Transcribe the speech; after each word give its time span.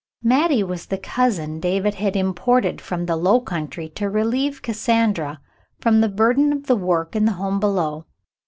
Mattie 0.23 0.63
was 0.63 0.87
the 0.87 0.97
cousin 0.97 1.59
David 1.59 1.93
had 1.93 2.15
imported 2.15 2.81
from 2.81 3.05
the 3.05 3.15
low 3.15 3.39
countrv 3.39 3.93
to 3.93 4.09
relieve 4.09 4.63
Cassandra 4.63 5.39
from 5.79 6.01
the 6.01 6.09
burden 6.09 6.51
of 6.51 6.65
the 6.65 6.75
work 6.75 7.15
in 7.15 7.25
the 7.25 7.33
home 7.33 7.59
below. 7.59 8.07